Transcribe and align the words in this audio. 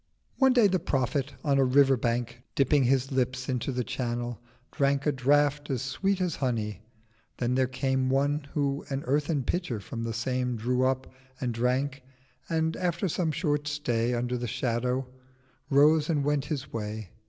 One 0.39 0.51
day 0.53 0.65
the 0.65 0.79
Prophet 0.79 1.35
on 1.43 1.59
a 1.59 1.63
River 1.63 1.95
Bank, 1.95 2.41
Dipping 2.55 2.85
his 2.85 3.11
Lips 3.11 3.47
into 3.47 3.71
the 3.71 3.83
Channel, 3.83 4.41
drank 4.71 5.05
A 5.05 5.11
Draught 5.11 5.69
as 5.69 5.83
sweet 5.83 6.19
as 6.19 6.37
Honey. 6.37 6.81
Then 7.37 7.53
there 7.53 7.67
came 7.67 8.09
One 8.09 8.47
who 8.55 8.83
an 8.89 9.03
earthen 9.05 9.43
Pitcher 9.43 9.79
from 9.79 10.01
the 10.01 10.11
same 10.11 10.55
Drew 10.55 10.87
up, 10.87 11.05
and 11.39 11.53
drank: 11.53 12.01
and 12.49 12.75
after 12.77 13.07
some 13.07 13.31
short 13.31 13.67
stay 13.67 14.15
Under 14.15 14.39
the 14.39 14.47
Shadow, 14.47 15.05
rose 15.69 16.09
and 16.09 16.23
went 16.23 16.45
his 16.45 16.73
Way. 16.73 17.11